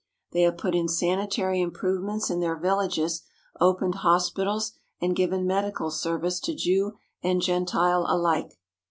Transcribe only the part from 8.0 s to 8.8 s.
200 THE ZIONIST MOVEMENT alike.